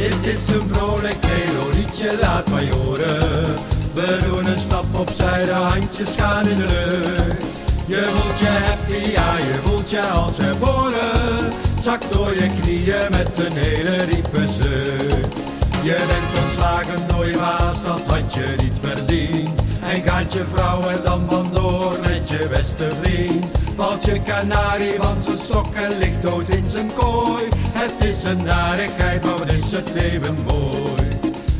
[0.00, 3.54] Dit is een vrolijk melodietje, laat maar horen.
[3.94, 7.46] We doen een stap opzij, de handjes gaan in de lucht.
[7.86, 11.52] Je voelt je happy, ja je voelt je als herboren.
[11.80, 15.36] Zak door je knieën met een hele diepe zucht.
[15.82, 19.62] Je bent ontslagen door je baas, dat had je niet verdiend.
[19.82, 23.46] En gaat je vrouw er dan vandoor met je beste vriend.
[23.76, 27.42] Valt je kanarie, want zijn stokken ligt dood in zijn kooi.
[27.72, 31.08] Het is een narigheid, maar wat is het leven mooi.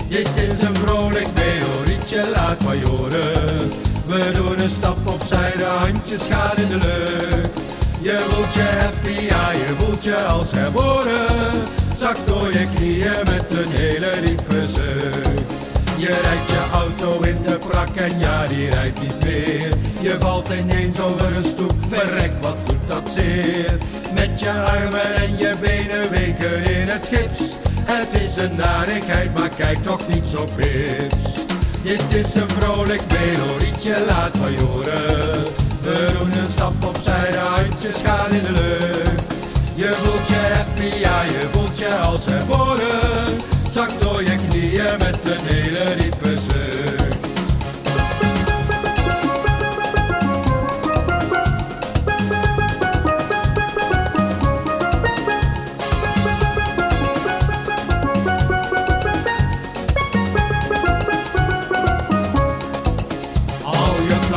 [0.09, 3.70] Dit is een vrolijk melodietje, laat maar horen.
[4.06, 7.60] We doen een stap opzij, de handjes gaan in de lucht.
[8.00, 11.62] Je voelt je happy, ja je voelt je als herboren.
[11.96, 15.52] Zak door je knieën met een hele diepe zucht.
[15.97, 19.69] Je rijdt je auto in de prak en ja die rijdt niet meer.
[20.00, 23.78] Je valt ineens over een stoep, verrek wat doet dat zeer.
[24.14, 27.59] Met je armen en je benen weken in het gips.
[27.91, 31.34] Het is een narigheid, maar kijk toch niet zo pis.
[31.83, 35.44] Dit is een vrolijk melodietje, laat maar horen.
[35.83, 39.33] We doen een stap opzij, de handjes gaan in de lucht.
[39.74, 43.38] Je voelt je happy, ja je voelt je als herboren.
[43.70, 46.20] Zak door je knieën met een hele diepe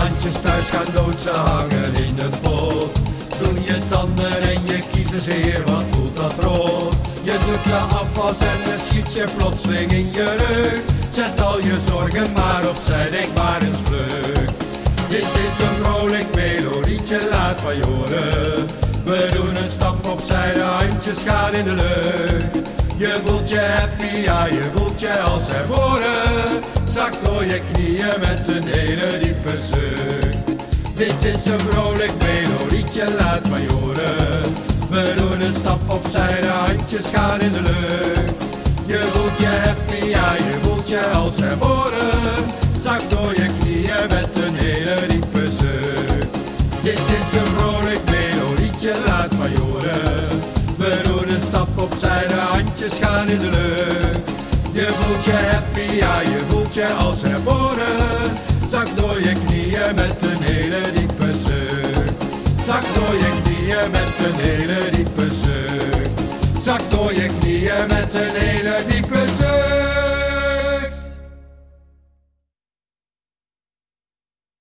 [0.03, 2.99] Je plantjes thuis gaan dood, ze hangen in een pot.
[3.39, 6.95] Doen je tanden en je kiezen zeer, wat voelt dat rood?
[7.23, 10.81] Je doet de afwas en het schiet je plotseling in je rug.
[11.09, 14.49] Zet al je zorgen maar opzij, denk maar eens vlug.
[15.09, 18.67] Dit is een vrolijk melodietje, laat maar horen.
[19.03, 22.69] We doen een stap opzij, de handjes gaan in de lucht.
[22.97, 26.61] Je voelt je happy, ja je voelt je als herboren.
[26.89, 29.12] Zak door je knieën met een hele.
[31.03, 34.53] Dit is een vrolijk melodietje, laat maar horen.
[34.89, 38.43] We doen een stap opzij, de handjes gaan in de lucht.
[38.85, 42.02] Je voelt je happy, ja je voelt je als herboren.
[63.81, 64.82] Met een hele